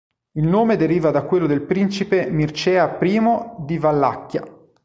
Il 0.31 0.47
nome 0.47 0.77
deriva 0.77 1.11
da 1.11 1.21
quello 1.21 1.45
del 1.45 1.61
principe 1.61 2.27
Mircea 2.31 2.97
I 2.99 3.21
di 3.59 3.77
Valacchia. 3.77 4.43